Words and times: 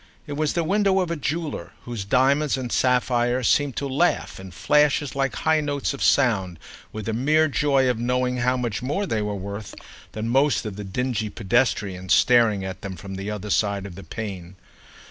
It 0.25 0.33
was 0.33 0.53
the 0.53 0.63
window 0.63 0.99
of 0.99 1.11
a 1.11 1.15
jeweller 1.15 1.73
whose 1.83 2.05
diamonds 2.05 2.57
and 2.57 2.71
sapphires 2.71 3.47
seemed 3.47 3.75
to 3.75 3.87
laugh, 3.87 4.39
in 4.39 4.49
flashes 4.49 5.15
like 5.15 5.35
high 5.35 5.61
notes 5.61 5.93
of 5.93 6.01
sound, 6.01 6.57
with 6.91 7.05
the 7.05 7.13
mere 7.13 7.47
joy 7.47 7.87
of 7.87 7.99
knowing 7.99 8.37
how 8.37 8.57
much 8.57 8.81
more 8.81 9.05
they 9.05 9.21
were 9.21 9.35
"worth" 9.35 9.75
than 10.13 10.27
most 10.27 10.65
of 10.65 10.75
the 10.75 10.83
dingy 10.83 11.29
pedestrians 11.29 12.15
staring 12.15 12.65
at 12.65 12.81
them 12.81 12.95
from 12.95 13.13
the 13.13 13.29
other 13.29 13.51
side 13.51 13.85
of 13.85 13.93
the 13.93 14.03
pane. 14.03 14.55